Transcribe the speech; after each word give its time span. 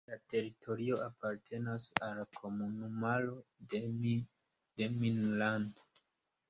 La 0.09 0.15
teritorio 0.33 0.95
apartenas 1.07 1.85
al 2.07 2.15
la 2.21 2.25
komunumaro 2.39 3.37
Demmin-Land. 3.75 5.87